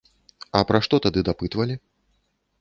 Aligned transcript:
А 0.59 0.61
пра 0.71 0.79
што 0.85 0.99
тады 1.07 1.19
дапытвалі? 1.29 1.75